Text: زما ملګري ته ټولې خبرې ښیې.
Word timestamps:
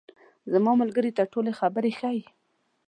زما 0.53 0.71
ملګري 0.81 1.11
ته 1.17 1.23
ټولې 1.31 1.51
خبرې 1.59 1.91
ښیې. 1.99 2.21